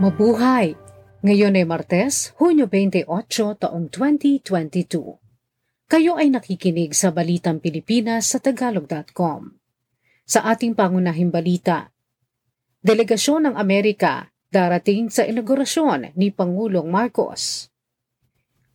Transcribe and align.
Mabuhay! 0.00 0.72
Ngayon 1.20 1.60
ay 1.60 1.68
Martes, 1.68 2.32
Hunyo 2.40 2.64
28, 2.64 3.04
taong 3.60 3.92
2022. 3.92 5.20
Kayo 5.92 6.16
ay 6.16 6.32
nakikinig 6.32 6.96
sa 6.96 7.12
Balitang 7.12 7.60
Pilipinas 7.60 8.32
sa 8.32 8.40
Tagalog.com. 8.40 9.60
Sa 10.24 10.40
ating 10.48 10.72
pangunahing 10.72 11.28
balita, 11.28 11.92
Delegasyon 12.80 13.52
ng 13.52 13.54
Amerika 13.60 14.32
darating 14.48 15.12
sa 15.12 15.28
inaugurasyon 15.28 16.16
ni 16.16 16.32
Pangulong 16.32 16.88
Marcos. 16.88 17.68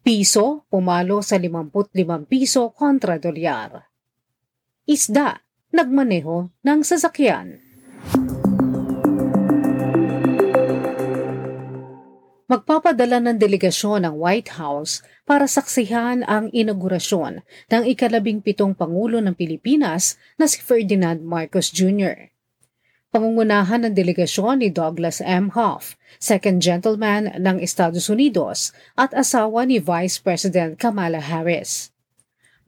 Piso 0.06 0.70
pumalo 0.70 1.26
sa 1.26 1.42
55 1.42 2.30
piso 2.30 2.70
kontra 2.70 3.18
dolyar. 3.18 3.82
Isda 4.86 5.42
nagmaneho 5.74 6.54
ng 6.62 6.80
sasakyan. 6.86 7.65
Magpapadala 12.46 13.26
ng 13.26 13.42
delegasyon 13.42 14.06
ng 14.06 14.22
White 14.22 14.62
House 14.62 15.02
para 15.26 15.50
saksihan 15.50 16.22
ang 16.30 16.54
inaugurasyon 16.54 17.42
ng 17.74 17.84
ikalabing 17.90 18.38
pitong 18.38 18.78
Pangulo 18.78 19.18
ng 19.18 19.34
Pilipinas 19.34 20.14
na 20.38 20.46
si 20.46 20.62
Ferdinand 20.62 21.26
Marcos 21.26 21.74
Jr. 21.74 22.30
Pangungunahan 23.10 23.90
ng 23.90 23.98
delegasyon 23.98 24.62
ni 24.62 24.70
Douglas 24.70 25.26
M. 25.26 25.58
Hoff, 25.58 25.98
second 26.22 26.62
gentleman 26.62 27.34
ng 27.34 27.58
Estados 27.66 28.14
Unidos 28.14 28.78
at 28.94 29.10
asawa 29.18 29.66
ni 29.66 29.82
Vice 29.82 30.22
President 30.22 30.78
Kamala 30.78 31.26
Harris. 31.26 31.90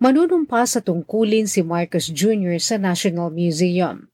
Manunumpa 0.01 0.65
sa 0.65 0.81
tungkulin 0.81 1.45
si 1.45 1.61
Marcos 1.61 2.09
Jr. 2.09 2.57
sa 2.57 2.81
National 2.81 3.29
Museum. 3.29 4.09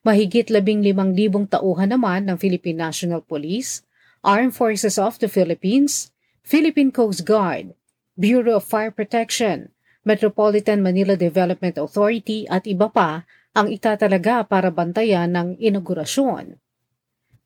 Mahigit 0.00 0.48
labing 0.48 0.80
limang 0.80 1.12
libong 1.12 1.44
tauhan 1.44 1.92
naman 1.92 2.24
ng 2.32 2.40
Philippine 2.40 2.80
National 2.80 3.20
Police, 3.20 3.84
Armed 4.24 4.56
Forces 4.56 4.96
of 4.96 5.20
the 5.20 5.28
Philippines, 5.28 6.08
Philippine 6.40 6.88
Coast 6.88 7.28
Guard, 7.28 7.76
Bureau 8.16 8.56
of 8.56 8.64
Fire 8.64 8.88
Protection, 8.88 9.68
Metropolitan 10.00 10.80
Manila 10.80 11.12
Development 11.12 11.76
Authority 11.76 12.48
at 12.48 12.64
iba 12.64 12.88
pa 12.88 13.28
ang 13.52 13.68
itatalaga 13.68 14.48
para 14.48 14.72
bantayan 14.72 15.28
ng 15.28 15.48
inaugurasyon. 15.60 16.56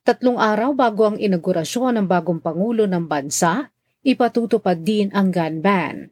Tatlong 0.06 0.38
araw 0.38 0.70
bago 0.72 1.02
ang 1.10 1.18
inaugurasyon 1.18 1.98
ng 1.98 2.06
bagong 2.06 2.38
Pangulo 2.38 2.86
ng 2.86 3.10
Bansa, 3.10 3.74
ipatutupad 4.06 4.78
din 4.78 5.10
ang 5.10 5.34
gun 5.34 5.58
ban. 5.58 6.06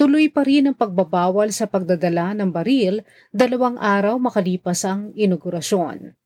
Tuloy 0.00 0.32
pa 0.32 0.48
rin 0.48 0.72
ang 0.72 0.76
pagbabawal 0.80 1.52
sa 1.52 1.68
pagdadala 1.68 2.32
ng 2.32 2.48
baril 2.48 3.04
dalawang 3.36 3.76
araw 3.76 4.16
makalipas 4.16 4.80
ang 4.88 5.12
inaugurasyon. 5.12 6.17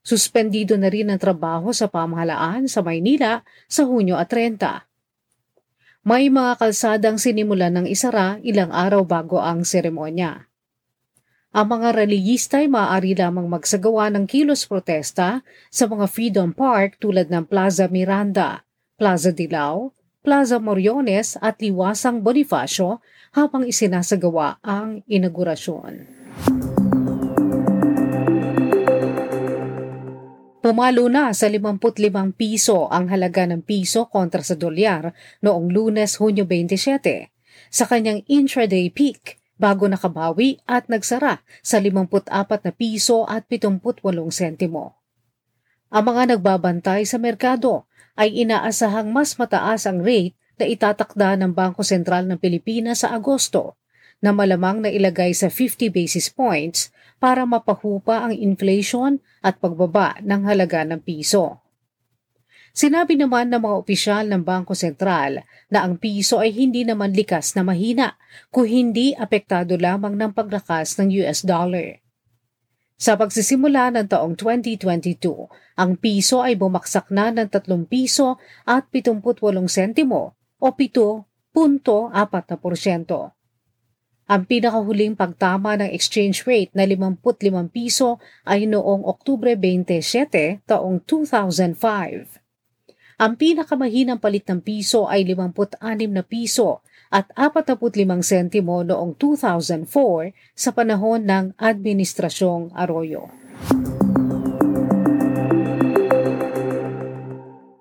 Suspendido 0.00 0.80
na 0.80 0.88
rin 0.88 1.12
ang 1.12 1.20
trabaho 1.20 1.76
sa 1.76 1.88
pamahalaan 1.88 2.64
sa 2.64 2.80
Maynila 2.80 3.44
sa 3.68 3.84
Hunyo 3.84 4.16
at 4.16 4.32
30. 4.32 4.88
May 6.00 6.32
mga 6.32 6.56
kalsadang 6.56 7.20
sinimulan 7.20 7.76
ng 7.76 7.86
isara 7.86 8.40
ilang 8.40 8.72
araw 8.72 9.04
bago 9.04 9.36
ang 9.36 9.68
seremonya. 9.68 10.48
Ang 11.50 11.66
mga 11.66 11.92
reliyista 11.92 12.62
ay 12.62 12.70
maaari 12.70 13.12
lamang 13.12 13.50
magsagawa 13.50 14.08
ng 14.14 14.24
kilos 14.24 14.64
protesta 14.64 15.42
sa 15.68 15.84
mga 15.90 16.06
Freedom 16.08 16.54
Park 16.54 17.02
tulad 17.02 17.28
ng 17.28 17.44
Plaza 17.44 17.90
Miranda, 17.90 18.64
Plaza 18.94 19.34
Dilao, 19.34 19.92
Plaza 20.22 20.62
Moriones 20.62 21.34
at 21.42 21.58
Liwasang 21.58 22.22
Bonifacio 22.22 23.02
habang 23.34 23.66
isinasagawa 23.66 24.62
ang 24.62 25.02
inaugurasyon. 25.10 26.19
Pumalo 30.70 31.10
na 31.10 31.34
sa 31.34 31.50
55 31.50 31.98
piso 32.38 32.86
ang 32.94 33.10
halaga 33.10 33.42
ng 33.42 33.58
piso 33.58 34.06
kontra 34.06 34.38
sa 34.38 34.54
dolyar 34.54 35.10
noong 35.42 35.66
lunes 35.66 36.14
Hunyo 36.14 36.46
27 36.46 37.26
sa 37.74 37.90
kanyang 37.90 38.22
intraday 38.30 38.86
peak 38.86 39.42
bago 39.58 39.90
nakabawi 39.90 40.62
at 40.70 40.86
nagsara 40.86 41.42
sa 41.58 41.82
54 41.82 42.30
na 42.62 42.70
piso 42.70 43.26
at 43.26 43.50
78 43.50 43.98
sentimo. 44.30 44.94
Ang 45.90 46.14
mga 46.14 46.38
nagbabantay 46.38 47.02
sa 47.02 47.18
merkado 47.18 47.90
ay 48.14 48.30
inaasahang 48.38 49.10
mas 49.10 49.34
mataas 49.42 49.90
ang 49.90 49.98
rate 49.98 50.38
na 50.54 50.70
itatakda 50.70 51.34
ng 51.34 51.50
Bangko 51.50 51.82
Sentral 51.82 52.30
ng 52.30 52.38
Pilipinas 52.38 53.02
sa 53.02 53.10
Agosto 53.10 53.74
na 54.22 54.30
malamang 54.30 54.86
na 54.86 54.90
ilagay 54.94 55.34
sa 55.34 55.50
50 55.50 55.90
basis 55.90 56.30
points 56.30 56.94
para 57.20 57.44
mapahupa 57.44 58.24
ang 58.24 58.32
inflation 58.32 59.20
at 59.44 59.60
pagbaba 59.60 60.16
ng 60.24 60.48
halaga 60.48 60.88
ng 60.88 61.04
piso. 61.04 61.60
Sinabi 62.70 63.18
naman 63.18 63.50
ng 63.50 63.60
mga 63.60 63.76
opisyal 63.76 64.24
ng 64.30 64.46
Bangko 64.46 64.78
Sentral 64.78 65.42
na 65.68 65.84
ang 65.84 66.00
piso 66.00 66.40
ay 66.40 66.54
hindi 66.54 66.86
naman 66.86 67.12
likas 67.12 67.58
na 67.58 67.66
mahina 67.66 68.16
kung 68.48 68.64
hindi 68.64 69.12
apektado 69.12 69.76
lamang 69.76 70.16
ng 70.16 70.32
paglakas 70.32 70.96
ng 70.96 71.12
US 71.20 71.44
dollar. 71.44 72.00
Sa 73.00 73.16
pagsisimula 73.16 73.96
ng 73.96 74.12
taong 74.12 74.36
2022, 74.36 75.48
ang 75.80 75.96
piso 75.96 76.44
ay 76.44 76.52
bumaksak 76.54 77.08
na 77.08 77.32
ng 77.32 77.48
3 77.48 77.64
piso 77.88 78.36
at 78.68 78.92
78 78.92 79.40
sentimo 79.72 80.36
o 80.60 80.68
7.4%. 80.68 83.39
Ang 84.30 84.46
pinakahuling 84.46 85.18
pagtama 85.18 85.74
ng 85.74 85.90
exchange 85.90 86.46
rate 86.46 86.70
na 86.70 86.86
55 86.86 87.50
piso 87.74 88.22
ay 88.46 88.62
noong 88.62 89.02
Oktubre 89.02 89.58
27 89.58 90.62
taong 90.70 91.02
2005. 91.02 92.38
Ang 93.18 93.32
pinakamahinang 93.34 94.22
palit 94.22 94.46
ng 94.46 94.62
piso 94.62 95.10
ay 95.10 95.26
56 95.26 95.82
na 96.14 96.22
piso 96.22 96.78
at 97.10 97.26
45 97.34 97.82
sentimo 98.22 98.86
noong 98.86 99.18
2004 99.18 99.90
sa 100.54 100.70
panahon 100.78 101.26
ng 101.26 101.58
Administrasyong 101.58 102.70
Arroyo. 102.70 103.34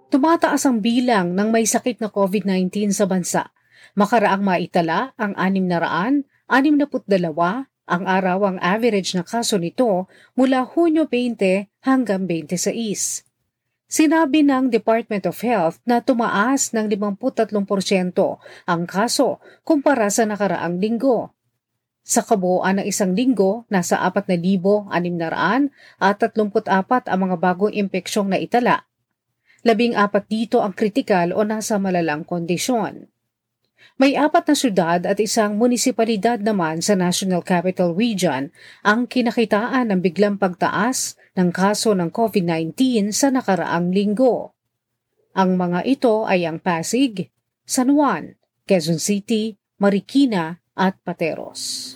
Tumataas 0.10 0.66
ang 0.66 0.82
bilang 0.82 1.38
ng 1.38 1.54
may 1.54 1.70
sakit 1.70 2.02
na 2.02 2.10
COVID-19 2.10 2.90
sa 2.90 3.06
bansa. 3.06 3.54
Makaraang 3.94 4.42
maitala 4.42 5.14
ang 5.14 5.38
600 5.38 6.26
62 6.50 7.70
ang 7.86 8.04
araw 8.10 8.42
ang 8.50 8.58
average 8.58 9.14
na 9.14 9.22
kaso 9.22 9.62
nito 9.62 10.10
mula 10.34 10.66
Hunyo 10.66 11.06
20 11.06 11.70
hanggang 11.86 12.26
26. 12.26 13.22
Sinabi 13.86 14.42
ng 14.42 14.74
Department 14.74 15.30
of 15.30 15.38
Health 15.46 15.78
na 15.86 16.02
tumaas 16.02 16.74
ng 16.74 16.90
53% 16.90 17.54
ang 18.66 18.82
kaso 18.90 19.38
kumpara 19.62 20.10
sa 20.10 20.26
nakaraang 20.26 20.82
linggo. 20.82 21.38
Sa 22.02 22.26
kabuuan 22.26 22.82
ng 22.82 22.86
isang 22.90 23.14
linggo, 23.14 23.70
nasa 23.70 24.02
4,600 24.02 24.90
at 26.02 26.18
34 26.18 27.14
ang 27.14 27.20
mga 27.30 27.38
bagong 27.38 27.74
impeksyong 27.78 28.30
na 28.34 28.42
itala. 28.42 28.90
Labing 29.62 29.94
apat 29.94 30.26
dito 30.26 30.66
ang 30.66 30.74
kritikal 30.74 31.30
o 31.30 31.46
nasa 31.46 31.78
malalang 31.78 32.26
kondisyon. 32.26 33.06
May 34.00 34.16
apat 34.16 34.48
na 34.48 34.56
syudad 34.56 35.00
at 35.04 35.20
isang 35.20 35.60
munisipalidad 35.60 36.40
naman 36.40 36.80
sa 36.80 36.96
National 36.96 37.44
Capital 37.44 37.92
Region 37.92 38.48
ang 38.80 39.12
kinakitaan 39.12 39.92
ng 39.92 40.00
biglang 40.00 40.40
pagtaas 40.40 41.20
ng 41.36 41.52
kaso 41.52 41.92
ng 41.92 42.08
COVID-19 42.08 43.12
sa 43.12 43.28
nakaraang 43.28 43.92
linggo. 43.92 44.56
Ang 45.36 45.60
mga 45.60 45.84
ito 45.84 46.24
ay 46.24 46.48
ang 46.48 46.64
Pasig, 46.64 47.28
San 47.68 47.92
Juan, 47.92 48.40
Quezon 48.64 49.04
City, 49.04 49.56
Marikina 49.80 50.60
at 50.80 50.96
Pateros. 51.04 51.96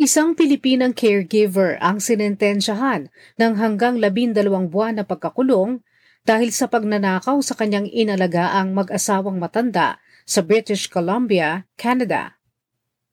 Isang 0.00 0.32
Pilipinang 0.32 0.96
caregiver 0.96 1.76
ang 1.76 2.00
sinentensyahan 2.00 3.12
ng 3.36 3.52
hanggang 3.60 4.00
labindalawang 4.00 4.72
buwan 4.72 4.96
na 4.96 5.04
pagkakulong 5.04 5.84
dahil 6.24 6.52
sa 6.52 6.68
pagnanakaw 6.68 7.40
sa 7.40 7.56
kanyang 7.56 7.88
inalagaang 7.88 8.76
mag-asawang 8.76 9.40
matanda 9.40 10.00
sa 10.28 10.44
British 10.44 10.86
Columbia, 10.86 11.68
Canada. 11.74 12.40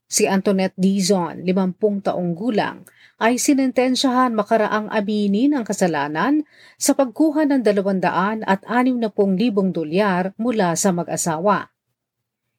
Si 0.08 0.24
Antoinette 0.24 0.76
Dizon, 0.80 1.44
50 1.44 2.08
taong 2.08 2.32
gulang, 2.32 2.88
ay 3.20 3.36
sinentensyahan 3.36 4.32
makaraang 4.32 4.88
aminin 4.88 5.52
ang 5.52 5.66
kasalanan 5.66 6.48
sa 6.80 6.96
pagkuha 6.96 7.44
ng 7.44 7.60
200 7.60 8.46
at 8.46 8.64
60,000 8.64 9.12
dolyar 9.74 10.32
mula 10.40 10.72
sa 10.78 10.94
mag-asawa. 10.96 11.68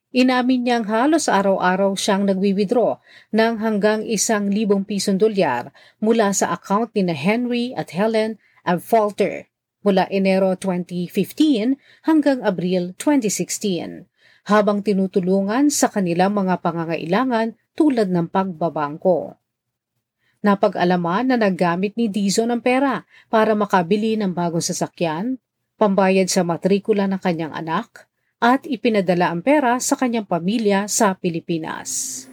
Inamin 0.09 0.65
niyang 0.65 0.85
halos 0.89 1.29
araw-araw 1.29 1.93
siyang 1.93 2.25
nagwi-withdraw 2.29 2.97
ng 3.33 3.53
hanggang 3.61 4.01
isang 4.05 4.49
libong 4.49 4.85
pisong 4.85 5.21
dolyar 5.21 5.73
mula 6.01 6.33
sa 6.33 6.53
account 6.53 6.93
ni 6.97 7.05
na 7.05 7.13
Henry 7.17 7.73
at 7.77 7.93
Helen 7.93 8.41
Abfalter 8.65 9.48
mula 9.83 10.07
Enero 10.11 10.55
2015 10.55 11.75
hanggang 12.03 12.39
Abril 12.43 12.95
2016 12.99 14.05
habang 14.49 14.81
tinutulungan 14.81 15.69
sa 15.69 15.93
kanilang 15.93 16.33
mga 16.33 16.59
pangangailangan 16.65 17.53
tulad 17.77 18.09
ng 18.09 18.27
pagbabangko. 18.27 19.37
Napag-alaman 20.39 21.35
na 21.35 21.37
naggamit 21.37 21.99
ni 21.99 22.07
Dizon 22.07 22.49
ng 22.55 22.63
pera 22.63 23.03
para 23.27 23.53
makabili 23.53 24.15
ng 24.15 24.31
bagong 24.31 24.63
sasakyan, 24.63 25.35
pambayad 25.75 26.31
sa 26.31 26.47
matrikula 26.47 27.11
ng 27.11 27.19
kanyang 27.19 27.51
anak, 27.51 28.07
at 28.39 28.63
ipinadala 28.63 29.35
ang 29.35 29.43
pera 29.43 29.83
sa 29.83 29.99
kanyang 29.99 30.23
pamilya 30.23 30.87
sa 30.87 31.11
Pilipinas. 31.11 32.23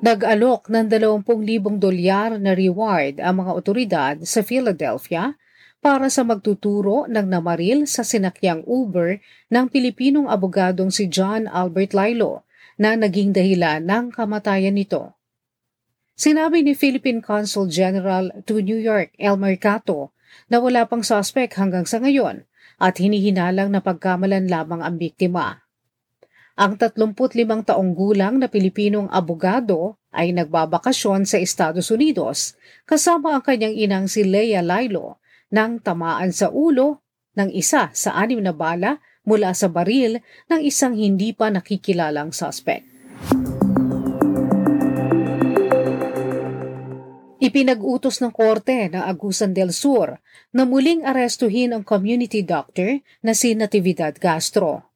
Nag-alok 0.00 0.72
ng 0.72 0.88
20,000 0.88 1.76
dolyar 1.76 2.40
na 2.40 2.56
reward 2.56 3.20
ang 3.20 3.44
mga 3.44 3.52
otoridad 3.52 4.16
sa 4.24 4.40
Philadelphia 4.40 5.36
para 5.84 6.08
sa 6.08 6.24
magtuturo 6.24 7.04
ng 7.04 7.28
namaril 7.28 7.84
sa 7.84 8.00
sinakyang 8.00 8.64
Uber 8.64 9.20
ng 9.52 9.68
Pilipinong 9.68 10.24
abogadong 10.24 10.88
si 10.88 11.04
John 11.04 11.44
Albert 11.44 11.92
Lilo 11.92 12.48
na 12.80 12.96
naging 12.96 13.36
dahilan 13.36 13.84
ng 13.84 14.16
kamatayan 14.16 14.72
nito. 14.72 15.20
Sinabi 16.16 16.64
ni 16.64 16.72
Philippine 16.72 17.20
Consul 17.20 17.68
General 17.68 18.32
to 18.48 18.64
New 18.64 18.80
York 18.80 19.12
Elmer 19.20 19.60
Cato 19.60 20.16
na 20.48 20.64
wala 20.64 20.88
pang 20.88 21.04
suspect 21.04 21.60
hanggang 21.60 21.84
sa 21.84 22.00
ngayon 22.00 22.48
at 22.80 22.96
hinihinalang 22.96 23.68
na 23.68 23.84
pagkamalan 23.84 24.48
lamang 24.48 24.80
ang 24.80 24.96
biktima. 24.96 25.60
Ang 26.60 26.76
35 26.76 27.72
taong 27.72 27.96
gulang 27.96 28.36
na 28.36 28.44
Pilipinong 28.44 29.08
abogado 29.08 29.96
ay 30.12 30.36
nagbabakasyon 30.36 31.24
sa 31.24 31.40
Estados 31.40 31.88
Unidos 31.88 32.52
kasama 32.84 33.32
ang 33.32 33.40
kanyang 33.40 33.72
inang 33.72 34.12
si 34.12 34.28
Leia 34.28 34.60
Lilo 34.60 35.24
nang 35.48 35.80
tamaan 35.80 36.36
sa 36.36 36.52
ulo 36.52 37.00
ng 37.32 37.48
isa 37.56 37.88
sa 37.96 38.12
anim 38.12 38.44
na 38.44 38.52
bala 38.52 39.00
mula 39.24 39.56
sa 39.56 39.72
baril 39.72 40.20
ng 40.52 40.60
isang 40.60 40.92
hindi 40.92 41.32
pa 41.32 41.48
nakikilalang 41.48 42.28
suspect. 42.36 42.84
Ipinag-utos 47.40 48.20
ng 48.20 48.36
korte 48.36 48.92
ng 48.92 49.00
Agusan 49.00 49.56
del 49.56 49.72
Sur 49.72 50.20
na 50.52 50.68
muling 50.68 51.08
arestuhin 51.08 51.72
ang 51.72 51.88
community 51.88 52.44
doctor 52.44 53.00
na 53.24 53.32
si 53.32 53.56
Natividad 53.56 54.12
Castro. 54.20 54.89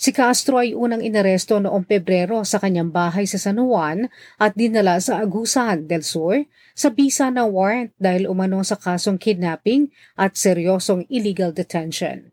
Si 0.00 0.16
Castro 0.16 0.56
ay 0.56 0.72
unang 0.72 1.04
inaresto 1.04 1.60
noong 1.60 1.84
Pebrero 1.84 2.40
sa 2.40 2.56
kanyang 2.56 2.88
bahay 2.88 3.28
sa 3.28 3.36
San 3.36 3.60
Juan 3.60 4.08
at 4.40 4.56
dinala 4.56 4.96
sa 4.96 5.20
Agusan 5.20 5.84
del 5.84 6.00
Sur 6.00 6.40
sa 6.72 6.88
bisa 6.88 7.28
ng 7.28 7.52
warrant 7.52 7.92
dahil 8.00 8.24
umano 8.24 8.64
sa 8.64 8.80
kasong 8.80 9.20
kidnapping 9.20 9.92
at 10.16 10.40
seryosong 10.40 11.04
illegal 11.12 11.52
detention. 11.52 12.32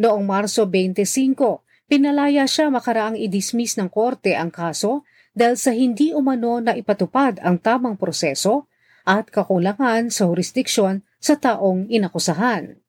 Noong 0.00 0.24
Marso 0.24 0.64
25, 0.64 1.60
pinalaya 1.84 2.48
siya 2.48 2.72
makaraang 2.72 3.20
i-dismiss 3.20 3.76
ng 3.76 3.92
korte 3.92 4.32
ang 4.32 4.48
kaso 4.48 5.04
dahil 5.36 5.60
sa 5.60 5.76
hindi 5.76 6.16
umano 6.16 6.64
na 6.64 6.72
ipatupad 6.72 7.44
ang 7.44 7.60
tamang 7.60 8.00
proseso 8.00 8.72
at 9.04 9.28
kakulangan 9.28 10.08
sa 10.08 10.32
jurisdiksyon 10.32 11.04
sa 11.20 11.36
taong 11.36 11.92
inakusahan. 11.92 12.80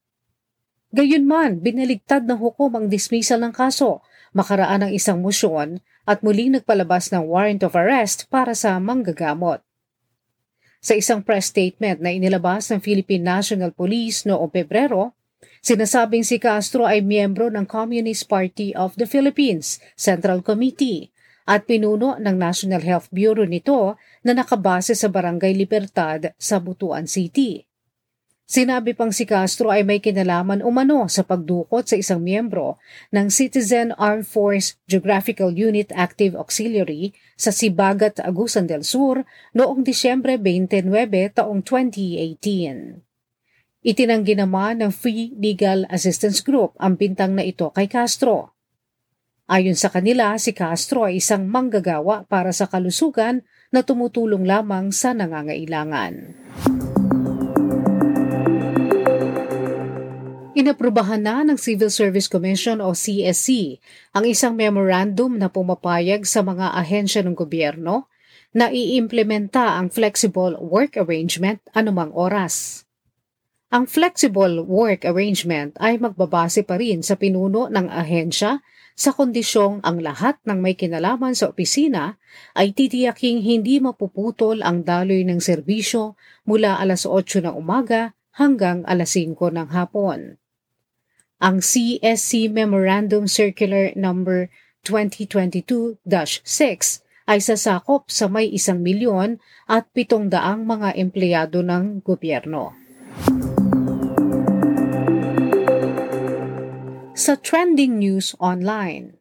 Gayunman, 0.91 1.63
binaligtad 1.63 2.27
ng 2.27 2.35
hukom 2.35 2.75
ang 2.75 2.85
dismissal 2.91 3.39
ng 3.39 3.55
kaso, 3.55 4.03
makaraan 4.35 4.83
ng 4.83 4.91
isang 4.91 5.23
musyon 5.23 5.79
at 6.03 6.19
muling 6.19 6.59
nagpalabas 6.59 7.15
ng 7.15 7.23
warrant 7.31 7.63
of 7.63 7.79
arrest 7.79 8.27
para 8.27 8.51
sa 8.51 8.75
manggagamot. 8.75 9.63
Sa 10.83 10.91
isang 10.91 11.23
press 11.23 11.47
statement 11.47 12.03
na 12.03 12.11
inilabas 12.11 12.67
ng 12.67 12.83
Philippine 12.83 13.23
National 13.23 13.71
Police 13.71 14.27
noong 14.27 14.51
Pebrero, 14.51 15.15
sinasabing 15.63 16.27
si 16.27 16.43
Castro 16.43 16.83
ay 16.83 16.99
miyembro 16.99 17.47
ng 17.47 17.63
Communist 17.63 18.27
Party 18.27 18.75
of 18.75 18.91
the 18.99 19.07
Philippines 19.07 19.79
Central 19.95 20.43
Committee 20.43 21.07
at 21.47 21.63
pinuno 21.63 22.19
ng 22.19 22.35
National 22.35 22.83
Health 22.83 23.07
Bureau 23.15 23.47
nito 23.47 23.95
na 24.27 24.35
nakabase 24.35 24.91
sa 24.91 25.07
Barangay 25.07 25.55
Libertad 25.55 26.35
sa 26.35 26.59
Butuan 26.59 27.07
City. 27.07 27.70
Sinabi 28.51 28.92
pang 28.92 29.15
si 29.15 29.24
Castro 29.24 29.71
ay 29.71 29.88
may 29.88 30.03
kinalaman 30.03 30.59
umano 30.59 31.07
sa 31.07 31.24
pagdukot 31.24 31.88
sa 31.88 31.95
isang 31.95 32.19
miyembro 32.19 32.75
ng 33.15 33.31
Citizen 33.31 33.95
Armed 33.95 34.27
Force 34.27 34.75
Geographical 34.92 35.56
Unit 35.56 35.88
Active 35.95 36.36
Auxiliary 36.36 37.15
sa 37.39 37.56
Sibagat, 37.56 38.19
Agusan 38.19 38.68
del 38.68 38.83
Sur 38.83 39.24
noong 39.56 39.88
Disyembre 39.88 40.36
29 40.36 40.83
taong 41.31 41.63
2018. 41.63 43.88
Itinanggi 43.88 44.36
naman 44.36 44.83
ng 44.83 44.92
Free 44.92 45.31
Legal 45.39 45.88
Assistance 45.88 46.44
Group 46.44 46.75
ang 46.75 47.00
bintang 47.00 47.39
na 47.39 47.48
ito 47.48 47.71
kay 47.71 47.88
Castro. 47.88 48.51
Ayon 49.48 49.80
sa 49.80 49.88
kanila, 49.88 50.36
si 50.36 50.51
Castro 50.51 51.07
ay 51.07 51.24
isang 51.24 51.48
manggagawa 51.48 52.27
para 52.27 52.51
sa 52.51 52.68
kalusugan 52.68 53.48
na 53.71 53.80
tumutulong 53.80 54.44
lamang 54.44 54.92
sa 54.92 55.15
nangangailangan. 55.15 56.36
Inaprubahan 60.51 61.24
na 61.24 61.48
ng 61.48 61.56
Civil 61.56 61.88
Service 61.88 62.27
Commission 62.27 62.83
o 62.83 62.92
CSC 62.92 63.80
ang 64.12 64.27
isang 64.27 64.51
memorandum 64.51 65.39
na 65.39 65.48
pumapayag 65.48 66.27
sa 66.27 66.44
mga 66.44 66.75
ahensya 66.75 67.24
ng 67.24 67.31
gobyerno 67.31 68.12
na 68.51 68.68
iimplementa 68.68 69.80
ang 69.80 69.88
flexible 69.88 70.59
work 70.59 71.00
arrangement 71.00 71.63
anumang 71.71 72.12
oras. 72.12 72.83
Ang 73.71 73.88
flexible 73.88 74.59
work 74.68 75.07
arrangement 75.07 75.71
ay 75.80 75.95
magbabase 75.95 76.68
pa 76.68 76.75
rin 76.75 77.00
sa 77.00 77.15
pinuno 77.15 77.71
ng 77.71 77.88
ahensya 77.88 78.59
sa 78.92 79.15
kondisyong 79.15 79.80
ang 79.88 80.03
lahat 80.03 80.36
ng 80.44 80.59
may 80.59 80.75
kinalaman 80.75 81.31
sa 81.31 81.48
opisina 81.48 82.19
ay 82.59 82.75
titiyaking 82.75 83.39
hindi 83.39 83.80
mapuputol 83.80 84.59
ang 84.68 84.83
daloy 84.83 85.24
ng 85.24 85.39
serbisyo 85.39 86.19
mula 86.44 86.75
alas 86.75 87.07
8 87.07 87.39
ng 87.39 87.56
umaga 87.56 88.19
hanggang 88.36 88.83
alas 88.83 89.15
5 89.15 89.31
ng 89.39 89.71
hapon. 89.71 90.40
Ang 91.41 91.57
CSC 91.57 92.53
Memorandum 92.53 93.25
Circular 93.25 93.97
Number 93.97 94.53
2022-6 94.85 96.05
ay 97.25 97.39
sasakop 97.41 98.05
sa 98.13 98.29
may 98.29 98.45
isang 98.45 98.85
milyon 98.85 99.41
at 99.65 99.89
pitong 99.89 100.29
daang 100.29 100.69
mga 100.69 100.93
empleyado 101.01 101.65
ng 101.65 102.05
gobyerno. 102.05 102.77
Sa 107.17 107.33
trending 107.41 107.97
news 107.97 108.38
online, 108.38 109.17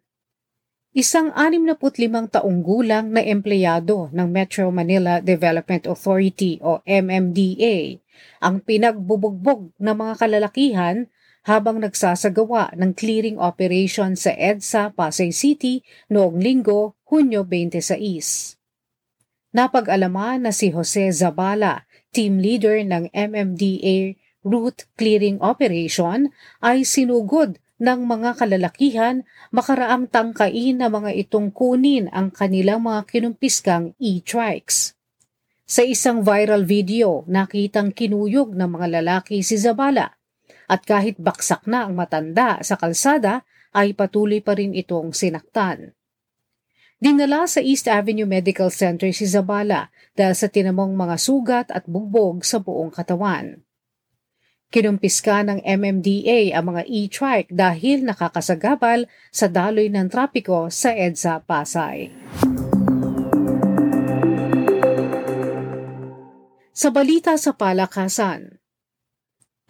Isang 0.91 1.31
65 1.31 2.35
taong 2.35 2.67
gulang 2.67 3.15
na 3.15 3.23
empleyado 3.23 4.11
ng 4.11 4.27
Metro 4.27 4.75
Manila 4.75 5.23
Development 5.23 5.87
Authority 5.87 6.59
o 6.67 6.83
MMDA 6.83 7.95
ang 8.43 8.59
pinagbubugbog 8.59 9.71
ng 9.79 9.95
mga 9.95 10.15
kalalakihan 10.19 11.07
habang 11.49 11.81
nagsasagawa 11.81 12.77
ng 12.77 12.93
clearing 12.93 13.41
operation 13.41 14.13
sa 14.13 14.35
EDSA 14.37 14.93
Pasay 14.93 15.33
City 15.33 15.81
noong 16.13 16.37
linggo, 16.37 17.01
Hunyo 17.09 17.49
26. 17.49 18.61
Napag-alaman 19.51 20.47
na 20.47 20.53
si 20.55 20.71
Jose 20.71 21.11
Zabala, 21.11 21.89
team 22.15 22.39
leader 22.39 22.79
ng 22.87 23.11
MMDA 23.11 24.15
Route 24.47 24.87
Clearing 24.95 25.43
Operation, 25.43 26.31
ay 26.63 26.87
sinugod 26.87 27.59
ng 27.81 28.01
mga 28.05 28.37
kalalakihan 28.37 29.25
makaraang 29.51 30.07
tangkain 30.07 30.77
na 30.77 30.93
mga 30.93 31.17
itong 31.27 31.51
kunin 31.51 32.13
ang 32.13 32.29
kanilang 32.29 32.85
mga 32.85 33.09
kinumpiskang 33.09 33.97
e-trikes. 33.97 34.95
Sa 35.65 35.83
isang 35.87 36.21
viral 36.21 36.69
video, 36.69 37.25
nakitang 37.27 37.97
kinuyog 37.97 38.53
ng 38.55 38.71
mga 38.71 39.01
lalaki 39.01 39.41
si 39.41 39.57
Zabala 39.57 40.20
at 40.71 40.87
kahit 40.87 41.19
baksak 41.19 41.67
na 41.67 41.83
ang 41.83 41.99
matanda 41.99 42.63
sa 42.63 42.79
kalsada 42.79 43.43
ay 43.75 43.91
patuloy 43.99 44.39
pa 44.39 44.55
rin 44.55 44.71
itong 44.71 45.11
sinaktan. 45.11 45.99
Dinala 47.03 47.51
sa 47.51 47.59
East 47.59 47.91
Avenue 47.91 48.29
Medical 48.29 48.71
Center 48.71 49.11
si 49.11 49.27
Zabala 49.27 49.91
dahil 50.15 50.37
sa 50.37 50.47
tinamong 50.47 50.95
mga 50.95 51.17
sugat 51.19 51.69
at 51.75 51.89
bugbog 51.91 52.47
sa 52.47 52.63
buong 52.63 52.93
katawan. 52.93 53.59
Kinumpiska 54.71 55.43
ng 55.43 55.67
MMDA 55.67 56.55
ang 56.55 56.71
mga 56.71 56.87
e-trike 56.87 57.51
dahil 57.51 58.07
nakakasagabal 58.07 59.11
sa 59.35 59.51
daloy 59.51 59.91
ng 59.91 60.07
trapiko 60.07 60.71
sa 60.71 60.95
EDSA 60.95 61.43
Pasay. 61.43 62.15
Sa 66.71 66.95
balita 66.95 67.35
sa 67.35 67.51
palakasan, 67.57 68.60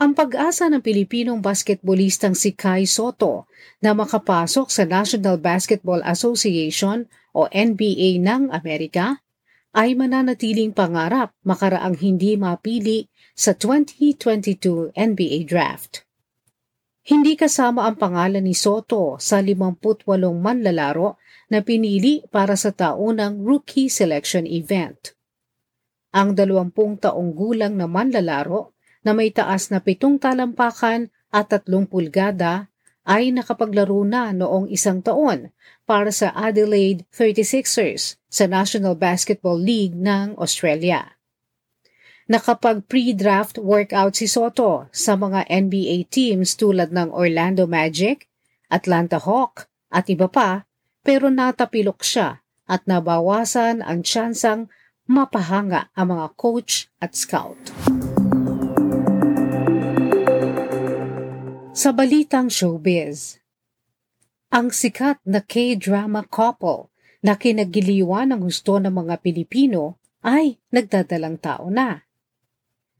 ang 0.01 0.17
pag-asa 0.17 0.73
ng 0.73 0.81
Pilipinong 0.81 1.45
basketballistang 1.45 2.33
si 2.33 2.57
Kai 2.57 2.89
Soto 2.89 3.45
na 3.85 3.93
makapasok 3.93 4.73
sa 4.73 4.89
National 4.89 5.37
Basketball 5.37 6.01
Association 6.09 7.05
o 7.37 7.45
NBA 7.53 8.17
ng 8.25 8.49
Amerika 8.49 9.21
ay 9.77 9.93
mananatiling 9.93 10.73
pangarap 10.73 11.37
makaraang 11.45 12.01
hindi 12.01 12.41
mapili 12.41 13.13
sa 13.37 13.53
2022 13.53 14.97
NBA 14.97 15.45
Draft. 15.45 16.09
Hindi 17.05 17.37
kasama 17.37 17.85
ang 17.85 18.01
pangalan 18.01 18.41
ni 18.41 18.57
Soto 18.57 19.21
sa 19.21 19.45
58 19.45 20.09
manlalaro 20.33 21.21
na 21.53 21.61
pinili 21.61 22.25
para 22.33 22.57
sa 22.57 22.73
taunang 22.73 23.45
rookie 23.45 23.93
selection 23.93 24.49
event. 24.49 25.13
Ang 26.17 26.33
20 26.33 26.73
taong 27.05 27.37
gulang 27.37 27.77
na 27.77 27.85
manlalaro 27.85 28.80
na 29.05 29.17
may 29.17 29.33
taas 29.33 29.73
na 29.73 29.81
pitong 29.81 30.21
talampakan 30.21 31.09
at 31.33 31.53
tatlong 31.53 31.89
pulgada 31.89 32.69
ay 33.09 33.33
nakapaglaro 33.33 34.05
na 34.05 34.31
noong 34.31 34.69
isang 34.69 35.01
taon 35.01 35.51
para 35.89 36.13
sa 36.13 36.31
Adelaide 36.37 37.03
36ers 37.11 38.21
sa 38.31 38.45
National 38.47 38.95
Basketball 38.95 39.59
League 39.59 39.97
ng 39.97 40.37
Australia. 40.39 41.17
Nakapag 42.31 42.87
pre-draft 42.87 43.59
workout 43.59 44.15
si 44.15 44.31
Soto 44.31 44.87
sa 44.95 45.19
mga 45.19 45.51
NBA 45.51 46.07
teams 46.07 46.55
tulad 46.55 46.95
ng 46.95 47.11
Orlando 47.11 47.67
Magic, 47.67 48.31
Atlanta 48.71 49.19
Hawk 49.19 49.67
at 49.91 50.07
iba 50.07 50.31
pa 50.31 50.63
pero 51.03 51.27
natapilok 51.27 52.07
siya 52.07 52.39
at 52.71 52.87
nabawasan 52.87 53.83
ang 53.83 54.07
tsansang 54.07 54.71
mapahanga 55.11 55.91
ang 55.99 56.15
mga 56.15 56.27
coach 56.39 56.87
at 57.03 57.19
scout. 57.19 57.59
Sa 61.81 61.97
balitang 61.97 62.53
showbiz, 62.53 63.41
ang 64.53 64.69
sikat 64.69 65.17
na 65.25 65.41
K-drama 65.41 66.29
couple 66.29 66.93
na 67.25 67.41
kinagiliwan 67.41 68.37
ng 68.37 68.45
gusto 68.45 68.77
ng 68.77 68.93
mga 68.93 69.17
Pilipino 69.25 69.97
ay 70.21 70.61
nagdadalang 70.69 71.41
tao 71.41 71.73
na. 71.73 72.05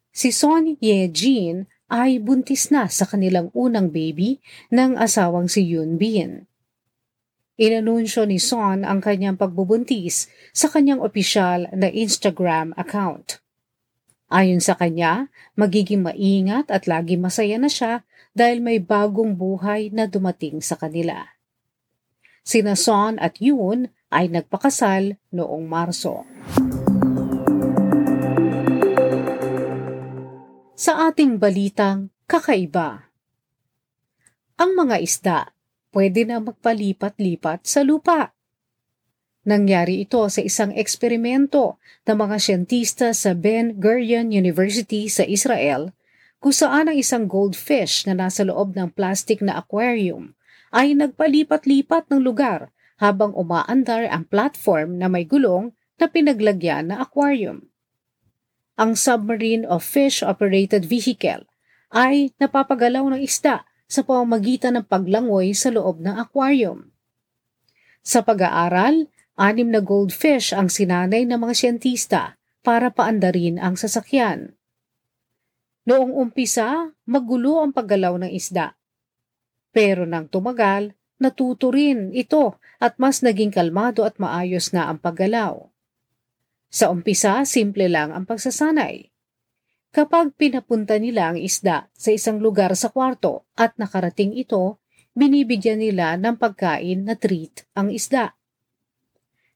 Si 0.09 0.33
Son 0.33 0.81
Ye 0.81 1.13
Jin 1.13 1.69
ay 1.93 2.25
buntis 2.25 2.73
na 2.73 2.89
sa 2.89 3.05
kanilang 3.05 3.53
unang 3.53 3.93
baby 3.93 4.41
ng 4.73 4.97
asawang 4.97 5.53
si 5.53 5.61
Yoon 5.61 6.01
Bin. 6.01 6.49
Inanunsyo 7.61 8.25
ni 8.25 8.41
Son 8.41 8.89
ang 8.89 9.05
kanyang 9.05 9.37
pagbubuntis 9.37 10.33
sa 10.57 10.73
kanyang 10.73 11.05
opisyal 11.05 11.69
na 11.77 11.93
Instagram 11.93 12.73
account. 12.81 13.45
Ayon 14.31 14.63
sa 14.63 14.79
kanya, 14.79 15.27
magiging 15.59 16.07
maingat 16.07 16.71
at 16.71 16.87
lagi 16.87 17.19
masaya 17.19 17.59
na 17.59 17.67
siya 17.67 18.07
dahil 18.31 18.63
may 18.63 18.79
bagong 18.79 19.35
buhay 19.35 19.91
na 19.91 20.07
dumating 20.07 20.63
sa 20.63 20.79
kanila. 20.79 21.35
Sina 22.47 22.79
Son 22.79 23.19
at 23.19 23.43
Yoon 23.43 23.91
ay 24.15 24.31
nagpakasal 24.31 25.19
noong 25.35 25.67
Marso. 25.67 26.23
Sa 30.79 31.11
ating 31.11 31.43
balitang 31.43 32.15
kakaiba. 32.31 33.11
Ang 34.63 34.71
mga 34.79 34.97
isda 35.03 35.39
pwede 35.91 36.23
na 36.23 36.39
magpalipat-lipat 36.39 37.67
sa 37.67 37.83
lupa. 37.83 38.31
Nangyari 39.51 40.07
ito 40.07 40.23
sa 40.31 40.39
isang 40.39 40.71
eksperimento 40.71 41.83
ng 42.07 42.15
mga 42.15 42.37
siyentista 42.39 43.11
sa 43.11 43.35
Ben 43.35 43.75
Gurion 43.83 44.31
University 44.31 45.11
sa 45.11 45.27
Israel 45.27 45.91
kung 46.39 46.55
saan 46.55 46.87
ang 46.87 46.95
isang 46.95 47.27
goldfish 47.27 48.07
na 48.07 48.15
nasa 48.15 48.47
loob 48.47 48.79
ng 48.79 48.95
plastic 48.95 49.43
na 49.43 49.59
aquarium 49.59 50.39
ay 50.71 50.95
nagpalipat-lipat 50.95 52.07
ng 52.15 52.23
lugar 52.23 52.71
habang 53.03 53.35
umaandar 53.35 54.07
ang 54.07 54.23
platform 54.31 55.03
na 55.03 55.11
may 55.11 55.27
gulong 55.27 55.75
na 55.99 56.07
pinaglagyan 56.07 56.95
na 56.95 57.03
aquarium 57.03 57.67
ang 58.81 58.97
Submarine 58.97 59.69
of 59.69 59.85
Fish-Operated 59.85 60.89
Vehicle 60.89 61.45
ay 61.93 62.33
napapagalaw 62.41 63.13
ng 63.13 63.21
isda 63.21 63.69
sa 63.85 64.01
pamamagitan 64.01 64.81
ng 64.81 64.89
paglangoy 64.89 65.53
sa 65.53 65.69
loob 65.69 66.01
ng 66.01 66.17
aquarium. 66.17 66.89
Sa 68.01 68.25
pag-aaral, 68.25 69.13
anim 69.41 69.73
na 69.73 69.81
goldfish 69.81 70.53
ang 70.53 70.69
sinanay 70.69 71.25
ng 71.25 71.41
mga 71.41 71.55
siyentista 71.57 72.37
para 72.61 72.93
paandarin 72.93 73.57
ang 73.57 73.81
sasakyan. 73.81 74.53
Noong 75.89 76.13
umpisa, 76.13 76.93
magulo 77.09 77.65
ang 77.65 77.73
paggalaw 77.73 78.21
ng 78.21 78.31
isda. 78.37 78.77
Pero 79.73 80.05
nang 80.05 80.29
tumagal, 80.29 80.93
natuto 81.17 81.73
rin 81.73 82.13
ito 82.13 82.61
at 82.77 83.01
mas 83.01 83.25
naging 83.25 83.49
kalmado 83.49 84.05
at 84.05 84.21
maayos 84.21 84.77
na 84.77 84.93
ang 84.93 85.01
paggalaw. 85.01 85.73
Sa 86.69 86.93
umpisa, 86.93 87.41
simple 87.49 87.89
lang 87.89 88.13
ang 88.13 88.29
pagsasanay. 88.29 89.09
Kapag 89.91 90.39
pinapunta 90.39 91.01
nila 91.03 91.35
ang 91.35 91.39
isda 91.41 91.91
sa 91.91 92.15
isang 92.15 92.39
lugar 92.39 92.77
sa 92.79 92.95
kwarto 92.95 93.49
at 93.59 93.75
nakarating 93.75 94.37
ito, 94.39 94.79
binibigyan 95.17 95.83
nila 95.83 96.15
ng 96.15 96.39
pagkain 96.39 97.09
na 97.09 97.19
treat 97.19 97.67
ang 97.75 97.91
isda. 97.91 98.39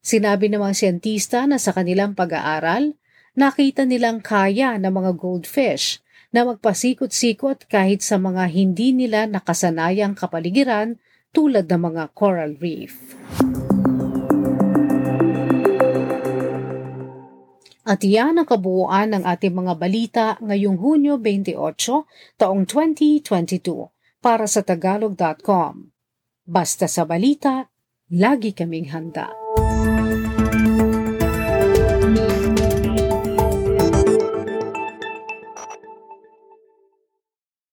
Sinabi 0.05 0.53
ng 0.53 0.61
mga 0.61 0.77
siyentista 0.77 1.49
na 1.49 1.57
sa 1.57 1.73
kanilang 1.73 2.13
pag-aaral, 2.13 2.93
nakita 3.33 3.89
nilang 3.89 4.21
kaya 4.21 4.77
ng 4.77 4.93
mga 4.93 5.17
goldfish 5.17 6.05
na 6.29 6.45
magpasikot-sikot 6.45 7.65
kahit 7.73 8.05
sa 8.05 8.21
mga 8.21 8.53
hindi 8.53 8.93
nila 8.93 9.25
nakasanayang 9.25 10.13
kapaligiran 10.13 11.01
tulad 11.33 11.65
ng 11.73 11.81
mga 11.81 12.13
coral 12.13 12.53
reef. 12.61 13.17
At 17.89 18.05
iyan 18.05 18.45
ang 18.45 18.49
kabuuan 18.49 19.17
ng 19.17 19.25
ating 19.25 19.57
mga 19.57 19.73
balita 19.81 20.27
ngayong 20.45 20.85
Hunyo 20.85 21.17
28, 21.17 21.57
taong 22.37 22.69
2022 22.69 23.89
para 24.21 24.45
sa 24.45 24.61
tagalog.com. 24.61 25.89
Basta 26.45 26.85
sa 26.93 27.09
balita, 27.09 27.73
lagi 28.13 28.53
kaming 28.53 28.93
handa. 28.93 29.44